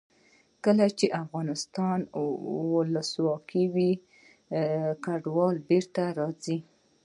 کله 0.63 0.85
چې 0.97 1.05
افغانستان 1.23 1.99
کې 2.13 2.21
ولسواکي 2.73 3.63
وي 3.73 3.91
کډوال 5.05 5.55
بېرته 5.69 6.03
راځي. 6.19 6.57